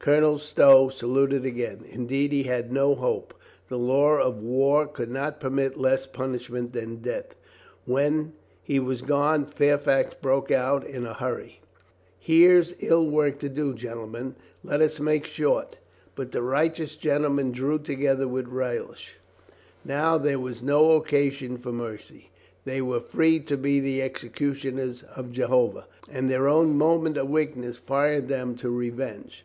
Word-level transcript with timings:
Colonel 0.00 0.38
Stow 0.38 0.88
saluted 0.88 1.44
again. 1.44 1.84
Indeed, 1.86 2.32
he 2.32 2.44
had 2.44 2.72
no 2.72 2.94
hope. 2.94 3.34
The 3.68 3.76
law 3.78 4.14
of 4.16 4.38
war 4.42 4.86
could 4.86 5.10
not 5.10 5.38
permit 5.38 5.76
less 5.76 6.06
punish 6.06 6.48
ment 6.48 6.72
than 6.72 7.02
death. 7.02 7.34
When 7.84 8.32
he 8.62 8.80
was 8.80 9.02
gone 9.02 9.44
Fairfax 9.44 10.14
broke 10.14 10.50
out 10.50 10.82
in 10.86 11.04
a 11.04 11.12
hurry: 11.12 11.60
THE 12.24 12.32
LIEUTENANT 12.32 12.64
GENERAL 12.64 12.64
SPEAKS 12.64 12.88
437 12.88 12.88
"Here's 12.88 12.90
ill 12.90 13.10
work 13.10 13.38
to 13.40 13.48
do, 13.50 13.74
gentlemen. 13.74 14.34
Let 14.64 14.80
us 14.80 14.98
make 14.98 15.26
short." 15.26 15.76
But 16.14 16.32
the 16.32 16.42
righteous 16.42 16.96
gentlemen 16.96 17.52
drew 17.52 17.78
together 17.78 18.26
with 18.26 18.48
relish. 18.48 19.18
Now 19.84 20.16
there 20.16 20.40
was 20.40 20.62
no 20.62 20.92
occasion 20.92 21.58
for 21.58 21.70
mercy. 21.70 22.30
They 22.64 22.80
were 22.80 23.00
free 23.00 23.40
to 23.40 23.58
be 23.58 23.78
the 23.78 24.00
executioners 24.00 25.02
of 25.02 25.32
Jehovah. 25.32 25.86
And 26.10 26.30
their 26.30 26.48
own 26.48 26.78
moment 26.78 27.18
of 27.18 27.28
weakness 27.28 27.76
fired 27.76 28.28
them 28.28 28.54
to 28.56 28.70
re 28.70 28.88
venge. 28.88 29.44